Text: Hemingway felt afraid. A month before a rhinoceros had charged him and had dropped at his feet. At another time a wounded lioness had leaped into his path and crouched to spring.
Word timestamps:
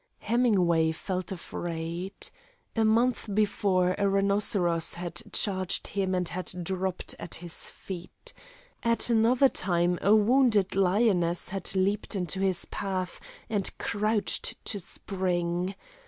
Hemingway 0.17 0.91
felt 0.91 1.31
afraid. 1.31 2.15
A 2.75 2.83
month 2.83 3.29
before 3.35 3.93
a 3.99 4.09
rhinoceros 4.09 4.95
had 4.95 5.21
charged 5.31 5.89
him 5.89 6.15
and 6.15 6.27
had 6.27 6.63
dropped 6.63 7.13
at 7.19 7.35
his 7.35 7.69
feet. 7.69 8.33
At 8.81 9.11
another 9.11 9.47
time 9.47 9.99
a 10.01 10.15
wounded 10.15 10.75
lioness 10.75 11.49
had 11.49 11.75
leaped 11.75 12.15
into 12.15 12.39
his 12.39 12.65
path 12.65 13.19
and 13.47 13.77
crouched 13.77 14.55
to 14.65 14.79
spring. 14.79 15.75